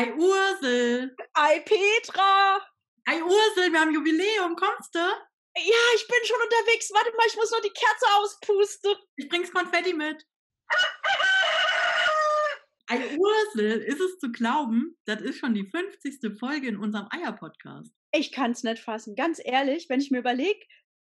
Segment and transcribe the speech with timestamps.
[0.00, 1.14] Ei Ursel.
[1.34, 2.58] Ei Petra.
[3.04, 4.98] Ei Ursel, wir haben Jubiläum, kommst du?
[4.98, 6.90] Ja, ich bin schon unterwegs.
[6.90, 8.94] Warte mal, ich muss noch die Kerze auspusten.
[9.16, 10.26] Ich bring's Konfetti mit.
[12.86, 16.38] Ei Ursel, ist es zu glauben, das ist schon die 50.
[16.38, 17.92] Folge in unserem Eier-Podcast.
[18.12, 19.14] Ich kann's nicht fassen.
[19.14, 20.60] Ganz ehrlich, wenn ich mir überlege,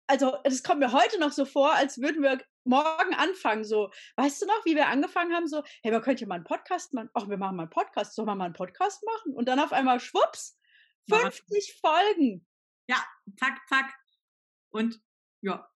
[0.09, 3.63] also es kommt mir heute noch so vor, als würden wir morgen anfangen.
[3.63, 5.47] So, weißt du noch, wie wir angefangen haben?
[5.47, 7.09] So, hey, wir könnten ja mal einen Podcast machen.
[7.13, 8.15] Ach, wir machen mal einen Podcast.
[8.15, 9.35] Sollen wir mal einen Podcast machen?
[9.35, 10.57] Und dann auf einmal schwupps,
[11.09, 11.89] 50 ja.
[11.89, 12.47] Folgen.
[12.87, 13.05] Ja,
[13.37, 13.93] zack, zack.
[14.71, 14.99] Und
[15.41, 15.69] ja,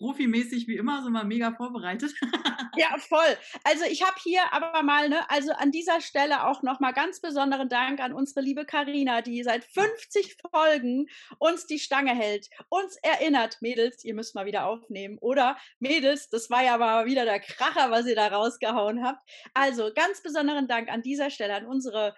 [0.00, 2.14] profimäßig wie immer sind wir mega vorbereitet.
[2.76, 3.36] ja, voll.
[3.64, 7.68] Also ich habe hier aber mal, ne, also an dieser Stelle auch nochmal ganz besonderen
[7.68, 11.06] Dank an unsere liebe Karina, die seit 50 Folgen
[11.38, 15.18] uns die Stange hält, uns erinnert, Mädels, ihr müsst mal wieder aufnehmen.
[15.18, 19.20] Oder Mädels, das war ja mal wieder der Kracher, was ihr da rausgehauen habt.
[19.52, 22.16] Also ganz besonderen Dank an dieser Stelle an unsere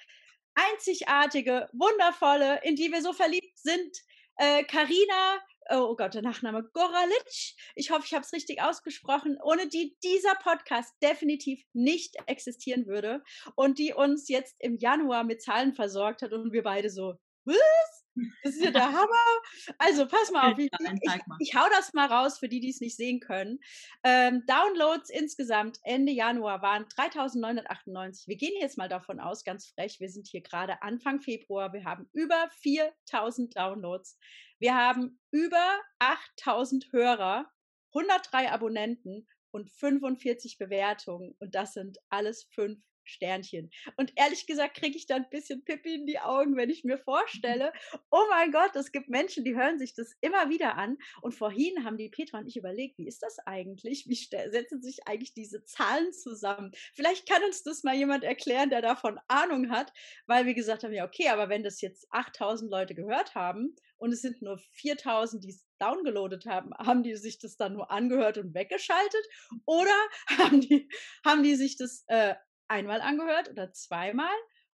[0.54, 3.96] einzigartige, wundervolle, in die wir so verliebt sind,
[4.38, 7.54] Karina, äh, Oh, oh Gott, der Nachname Goralic.
[7.76, 13.22] Ich hoffe, ich habe es richtig ausgesprochen, ohne die dieser Podcast definitiv nicht existieren würde
[13.54, 18.01] und die uns jetzt im Januar mit Zahlen versorgt hat und wir beide so, was?
[18.42, 19.40] Das ist ja der Hammer.
[19.78, 22.80] Also pass mal auf, ich, ich, ich, hau das mal raus für die, die es
[22.80, 23.58] nicht sehen können.
[24.04, 28.28] Ähm, Downloads insgesamt Ende Januar waren 3998.
[28.28, 31.84] Wir gehen jetzt mal davon aus, ganz frech, wir sind hier gerade Anfang Februar, wir
[31.84, 34.18] haben über 4000 Downloads.
[34.58, 37.50] Wir haben über 8000 Hörer,
[37.94, 41.34] 103 Abonnenten und 45 Bewertungen.
[41.38, 43.70] Und das sind alles fünf Sternchen.
[43.96, 46.98] Und ehrlich gesagt kriege ich da ein bisschen Pippi in die Augen, wenn ich mir
[46.98, 47.72] vorstelle,
[48.10, 50.98] oh mein Gott, es gibt Menschen, die hören sich das immer wieder an.
[51.20, 54.06] Und vorhin haben die Petra und ich überlegt, wie ist das eigentlich?
[54.06, 56.72] Wie setzen sich eigentlich diese Zahlen zusammen?
[56.94, 59.92] Vielleicht kann uns das mal jemand erklären, der davon Ahnung hat,
[60.26, 64.12] weil wir gesagt haben, ja, okay, aber wenn das jetzt 8000 Leute gehört haben und
[64.12, 68.38] es sind nur 4000, die es downgeloadet haben, haben die sich das dann nur angehört
[68.38, 69.26] und weggeschaltet
[69.66, 69.96] oder
[70.38, 70.88] haben die,
[71.24, 72.34] haben die sich das äh,
[72.68, 74.32] einmal angehört oder zweimal?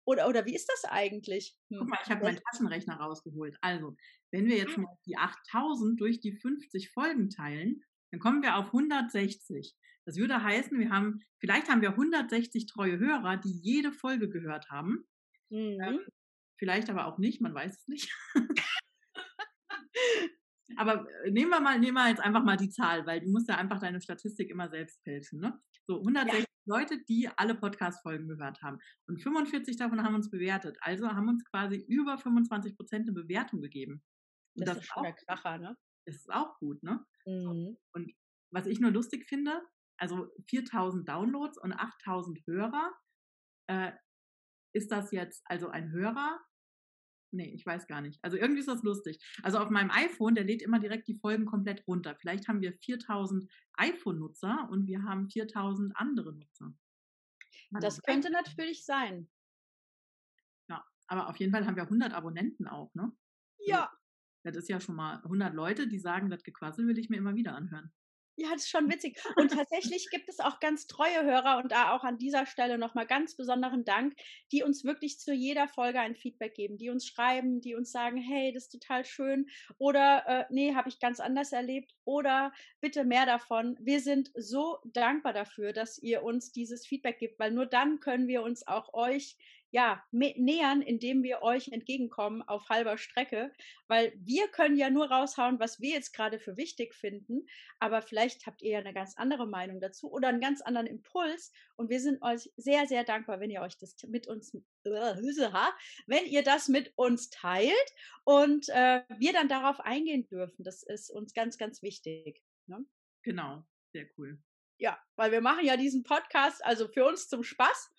[0.05, 1.57] Oder, oder wie ist das eigentlich?
[1.71, 1.79] Hm.
[1.79, 3.57] Guck mal, ich habe meinen Taschenrechner rausgeholt.
[3.61, 3.97] Also,
[4.33, 4.81] wenn wir jetzt ah.
[4.81, 9.75] mal die 8000 durch die 50 Folgen teilen, dann kommen wir auf 160.
[10.05, 14.69] Das würde heißen, wir haben, vielleicht haben wir 160 treue Hörer, die jede Folge gehört
[14.71, 15.07] haben.
[15.51, 15.81] Mhm.
[15.81, 16.01] Ähm,
[16.59, 18.13] vielleicht aber auch nicht, man weiß es nicht.
[20.77, 23.49] aber äh, nehmen wir mal, nehmen wir jetzt einfach mal die Zahl, weil du musst
[23.49, 25.41] ja einfach deine Statistik immer selbst fälschen.
[25.41, 25.59] Ne?
[25.87, 26.47] So, 160 ja.
[26.65, 28.79] Leute, die alle Podcast-Folgen gehört haben.
[29.09, 30.77] Und 45 davon haben uns bewertet.
[30.81, 34.03] Also haben uns quasi über 25 Prozent eine Bewertung gegeben.
[34.55, 35.77] Und das, das ist schon der Kracher, ne?
[36.07, 37.05] Das ist auch gut, ne?
[37.27, 37.77] Mhm.
[37.95, 38.13] Und
[38.53, 39.63] was ich nur lustig finde,
[39.99, 42.93] also 4000 Downloads und 8000 Hörer,
[43.69, 43.93] äh,
[44.75, 46.41] ist das jetzt also ein Hörer
[47.35, 48.23] Nee, ich weiß gar nicht.
[48.23, 49.19] Also irgendwie ist das lustig.
[49.43, 52.15] Also auf meinem iPhone, der lädt immer direkt die Folgen komplett runter.
[52.15, 56.75] Vielleicht haben wir 4000 iPhone-Nutzer und wir haben 4000 andere Nutzer.
[57.71, 59.31] Das könnte natürlich sein.
[60.69, 63.05] Ja, aber auf jeden Fall haben wir 100 Abonnenten auch, ne?
[63.05, 63.91] Also ja.
[64.45, 67.35] Das ist ja schon mal 100 Leute, die sagen, das Gequassel will ich mir immer
[67.35, 67.93] wieder anhören.
[68.37, 69.21] Ja, das ist schon witzig.
[69.37, 73.07] Und tatsächlich gibt es auch ganz treue Hörer und da auch an dieser Stelle nochmal
[73.07, 74.15] ganz besonderen Dank,
[74.53, 78.17] die uns wirklich zu jeder Folge ein Feedback geben, die uns schreiben, die uns sagen,
[78.17, 83.05] hey, das ist total schön oder äh, nee, habe ich ganz anders erlebt oder bitte
[83.05, 83.77] mehr davon.
[83.81, 88.29] Wir sind so dankbar dafür, dass ihr uns dieses Feedback gibt, weil nur dann können
[88.29, 89.37] wir uns auch euch
[89.73, 93.51] ja, nähern, indem wir euch entgegenkommen auf halber Strecke,
[93.89, 97.47] weil wir können ja nur raushauen, was wir jetzt gerade für wichtig finden,
[97.79, 101.53] aber vielleicht habt ihr ja eine ganz andere Meinung dazu oder einen ganz anderen Impuls
[101.77, 104.53] und wir sind euch sehr, sehr dankbar, wenn ihr euch das mit uns,
[104.85, 107.73] wenn ihr das mit uns teilt
[108.25, 110.65] und äh, wir dann darauf eingehen dürfen.
[110.65, 112.43] Das ist uns ganz, ganz wichtig.
[112.67, 112.85] Ne?
[113.23, 114.39] Genau, sehr cool.
[114.79, 117.91] Ja, weil wir machen ja diesen Podcast also für uns zum Spaß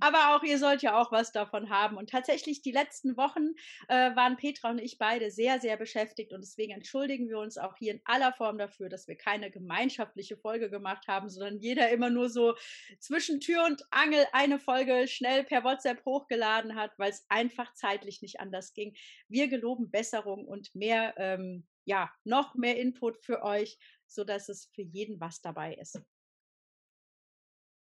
[0.00, 1.96] Aber auch ihr sollt ja auch was davon haben.
[1.96, 3.54] Und tatsächlich die letzten Wochen
[3.88, 6.32] äh, waren Petra und ich beide sehr, sehr beschäftigt.
[6.32, 10.36] Und deswegen entschuldigen wir uns auch hier in aller Form dafür, dass wir keine gemeinschaftliche
[10.36, 12.54] Folge gemacht haben, sondern jeder immer nur so
[12.98, 18.22] zwischen Tür und Angel eine Folge schnell per WhatsApp hochgeladen hat, weil es einfach zeitlich
[18.22, 18.94] nicht anders ging.
[19.28, 24.82] Wir geloben Besserung und mehr, ähm, ja, noch mehr Input für euch, sodass es für
[24.82, 26.00] jeden was dabei ist.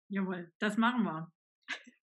[0.10, 1.32] Jawohl, das machen wir.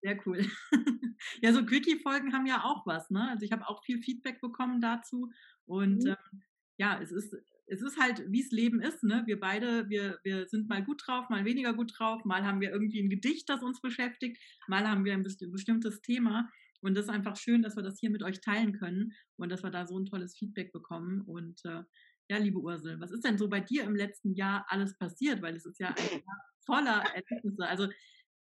[0.01, 0.45] Sehr cool.
[1.41, 3.29] ja, so Quickie-Folgen haben ja auch was, ne?
[3.29, 5.31] Also ich habe auch viel Feedback bekommen dazu.
[5.65, 6.09] Und mhm.
[6.09, 6.41] ähm,
[6.77, 7.35] ja, es ist,
[7.67, 9.23] es ist halt, wie es Leben ist, ne?
[9.25, 12.71] Wir beide, wir, wir sind mal gut drauf, mal weniger gut drauf, mal haben wir
[12.71, 14.37] irgendwie ein Gedicht, das uns beschäftigt,
[14.67, 16.49] mal haben wir ein bestimmtes Thema.
[16.81, 19.63] Und das ist einfach schön, dass wir das hier mit euch teilen können und dass
[19.63, 21.21] wir da so ein tolles Feedback bekommen.
[21.21, 21.83] Und äh,
[22.29, 25.41] ja, liebe Ursel, was ist denn so bei dir im letzten Jahr alles passiert?
[25.41, 27.65] Weil es ist ja ein Jahr voller Erlebnisse.
[27.65, 27.87] Also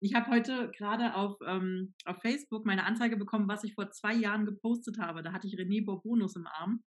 [0.02, 4.14] ich habe heute gerade auf, ähm, auf Facebook meine Anzeige bekommen, was ich vor zwei
[4.14, 5.22] Jahren gepostet habe.
[5.22, 6.84] Da hatte ich René Bourbonus im Arm.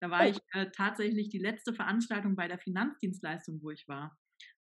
[0.00, 0.30] Da war oh.
[0.30, 4.16] ich äh, tatsächlich die letzte Veranstaltung bei der Finanzdienstleistung, wo ich war.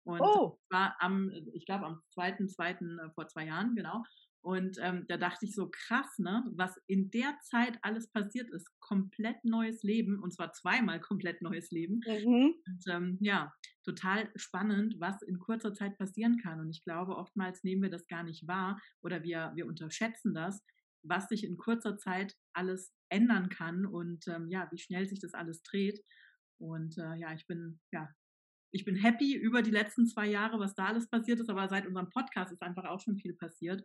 [0.04, 0.58] Und oh.
[0.68, 3.06] war am, ich glaube, am 2.2.
[3.06, 4.02] Äh, vor zwei Jahren, genau.
[4.42, 8.68] Und ähm, da dachte ich so, krass, ne, was in der Zeit alles passiert ist.
[8.80, 12.00] Komplett neues Leben, und zwar zweimal komplett neues Leben.
[12.06, 12.54] Mhm.
[12.66, 13.52] Und ähm, ja,
[13.84, 16.58] total spannend, was in kurzer Zeit passieren kann.
[16.58, 20.64] Und ich glaube, oftmals nehmen wir das gar nicht wahr oder wir, wir unterschätzen das,
[21.04, 25.34] was sich in kurzer Zeit alles ändern kann und ähm, ja, wie schnell sich das
[25.34, 26.00] alles dreht.
[26.58, 28.08] Und äh, ja, ich bin ja
[28.72, 31.86] ich bin happy über die letzten zwei Jahre, was da alles passiert ist, aber seit
[31.86, 33.84] unserem Podcast ist einfach auch schon viel passiert.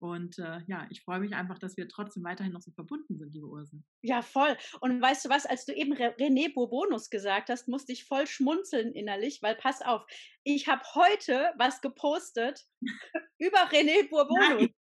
[0.00, 3.32] Und äh, ja, ich freue mich einfach, dass wir trotzdem weiterhin noch so verbunden sind,
[3.32, 3.84] liebe Ursen.
[4.02, 4.56] Ja, voll.
[4.80, 8.92] Und weißt du was, als du eben René Bourbonus gesagt hast, musste ich voll schmunzeln
[8.92, 10.06] innerlich, weil pass auf,
[10.44, 12.64] ich habe heute was gepostet
[13.38, 14.60] über René Bourbonus.
[14.60, 14.74] Nein.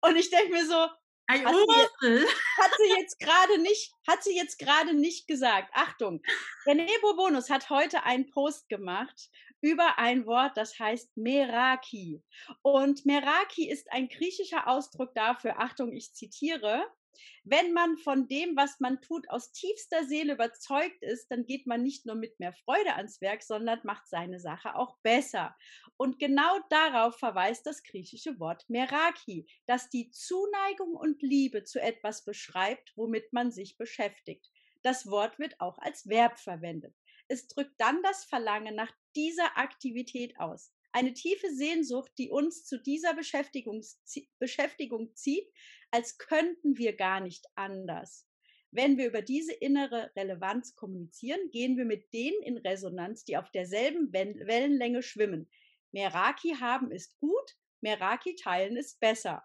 [0.00, 0.88] Und ich denke mir so,
[1.28, 1.54] Ei, hat,
[2.00, 2.26] sie,
[2.60, 5.70] hat sie jetzt gerade nicht, hat sie jetzt gerade nicht gesagt.
[5.72, 6.20] Achtung,
[6.66, 9.30] René Bourbonus hat heute einen Post gemacht
[9.62, 12.22] über ein Wort, das heißt Meraki.
[12.60, 16.84] Und Meraki ist ein griechischer Ausdruck dafür, Achtung, ich zitiere,
[17.44, 21.82] wenn man von dem, was man tut, aus tiefster Seele überzeugt ist, dann geht man
[21.82, 25.54] nicht nur mit mehr Freude ans Werk, sondern macht seine Sache auch besser.
[25.96, 32.24] Und genau darauf verweist das griechische Wort Meraki, das die Zuneigung und Liebe zu etwas
[32.24, 34.50] beschreibt, womit man sich beschäftigt.
[34.82, 36.94] Das Wort wird auch als Verb verwendet.
[37.28, 40.72] Es drückt dann das Verlangen nach dieser Aktivität aus.
[40.92, 43.82] Eine tiefe Sehnsucht, die uns zu dieser Beschäftigung,
[44.38, 45.50] Beschäftigung zieht,
[45.90, 48.26] als könnten wir gar nicht anders.
[48.70, 53.50] Wenn wir über diese innere Relevanz kommunizieren, gehen wir mit denen in Resonanz, die auf
[53.50, 55.50] derselben Wellenlänge schwimmen.
[55.92, 59.44] Meraki haben ist gut, Meraki teilen ist besser.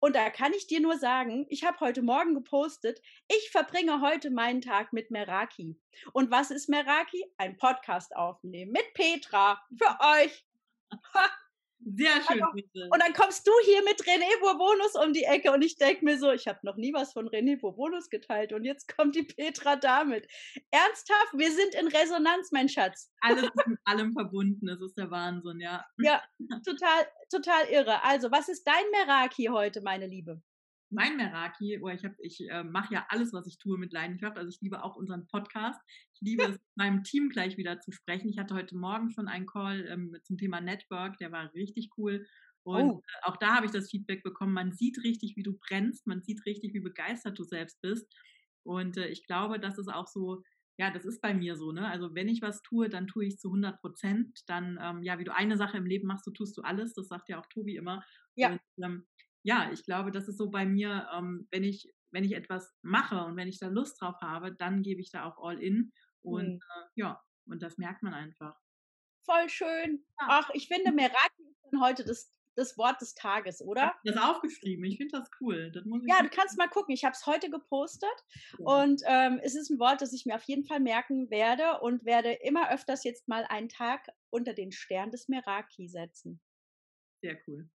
[0.00, 4.30] Und da kann ich dir nur sagen, ich habe heute Morgen gepostet, ich verbringe heute
[4.30, 5.78] meinen Tag mit Meraki.
[6.12, 7.24] Und was ist Meraki?
[7.38, 10.44] Ein Podcast aufnehmen mit Petra für euch.
[11.84, 12.42] Sehr schön.
[12.42, 16.18] Und dann kommst du hier mit René Bourbonus um die Ecke und ich denke mir
[16.18, 19.76] so, ich habe noch nie was von René Bourbonus geteilt und jetzt kommt die Petra
[19.76, 20.26] damit.
[20.70, 23.10] Ernsthaft, wir sind in Resonanz, mein Schatz.
[23.20, 25.84] Alles ist mit allem verbunden, das ist der Wahnsinn, ja.
[25.98, 26.22] Ja,
[26.64, 28.02] total, total irre.
[28.02, 30.40] Also, was ist dein Meraki heute, meine Liebe?
[30.94, 34.38] Mein Meraki, oh, ich, ich äh, mache ja alles, was ich tue mit Leidenschaft.
[34.38, 35.80] Also ich liebe auch unseren Podcast.
[36.14, 38.28] Ich liebe es, meinem Team gleich wieder zu sprechen.
[38.28, 42.24] Ich hatte heute Morgen schon einen Call ähm, zum Thema Network, der war richtig cool.
[42.62, 42.98] Und oh.
[42.98, 44.52] Äh, auch da habe ich das Feedback bekommen.
[44.52, 48.06] Man sieht richtig, wie du brennst, man sieht richtig, wie begeistert du selbst bist.
[48.62, 50.42] Und äh, ich glaube, das ist auch so,
[50.76, 51.86] ja, das ist bei mir so, ne?
[51.88, 54.40] Also wenn ich was tue, dann tue ich es zu 100 Prozent.
[54.46, 56.94] Dann, ähm, ja, wie du eine Sache im Leben machst, so tust du alles.
[56.94, 58.02] Das sagt ja auch Tobi immer.
[58.34, 58.52] Ja.
[58.52, 59.06] Und, ähm,
[59.44, 63.24] ja, ich glaube, das ist so bei mir, ähm, wenn ich wenn ich etwas mache
[63.24, 65.92] und wenn ich da Lust drauf habe, dann gebe ich da auch all in
[66.22, 66.60] und mhm.
[66.60, 68.56] äh, ja, und das merkt man einfach.
[69.24, 70.04] Voll schön.
[70.20, 70.26] Ja.
[70.28, 73.94] Ach, ich finde, Meraki ist dann heute das, das Wort des Tages, oder?
[74.04, 74.84] Ich das aufgeschrieben.
[74.84, 75.72] Ich finde das cool.
[75.72, 76.94] Das ja, du kannst mal gucken.
[76.94, 78.14] Ich habe es heute gepostet
[78.58, 78.64] ja.
[78.64, 82.04] und ähm, es ist ein Wort, das ich mir auf jeden Fall merken werde und
[82.04, 86.40] werde immer öfters jetzt mal einen Tag unter den Stern des Meraki setzen.
[87.22, 87.68] Sehr cool.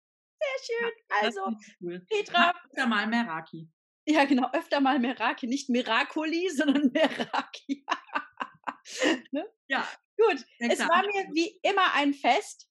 [0.64, 0.92] Schön.
[1.22, 1.40] Also,
[1.80, 2.00] cool.
[2.08, 2.52] Petra.
[2.66, 3.68] Öfter mal Meraki.
[4.06, 5.46] Ja, genau, öfter mal Meraki.
[5.46, 7.84] Nicht Miracoli, sondern Meraki.
[9.32, 9.46] ne?
[9.68, 9.86] Ja.
[10.16, 12.68] Gut, es war mir wie immer ein Fest.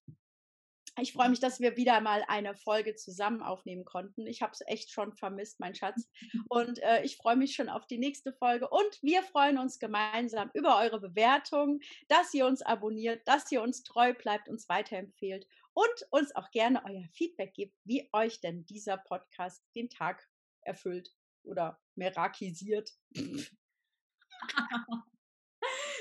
[1.00, 4.26] Ich freue mich, dass wir wieder mal eine Folge zusammen aufnehmen konnten.
[4.26, 6.10] Ich habe es echt schon vermisst, mein Schatz.
[6.50, 8.68] Und äh, ich freue mich schon auf die nächste Folge.
[8.70, 13.84] Und wir freuen uns gemeinsam über eure Bewertung, dass ihr uns abonniert, dass ihr uns
[13.84, 18.98] treu bleibt, uns weiterempfehlt und uns auch gerne euer Feedback gebt, wie euch denn dieser
[18.98, 20.28] Podcast den Tag
[20.62, 21.14] erfüllt
[21.44, 22.92] oder merakisiert.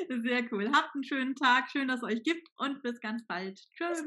[0.08, 0.70] Sehr cool.
[0.72, 1.70] Habt einen schönen Tag.
[1.70, 3.60] Schön, dass es euch gibt und bis ganz bald.
[3.76, 4.02] Tschüss.